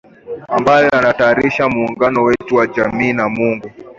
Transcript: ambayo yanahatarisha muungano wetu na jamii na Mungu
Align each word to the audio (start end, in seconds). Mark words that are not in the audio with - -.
ambayo 0.47 0.87
yanahatarisha 0.93 1.69
muungano 1.69 2.23
wetu 2.23 2.57
na 2.59 2.67
jamii 2.67 3.13
na 3.13 3.29
Mungu 3.29 3.71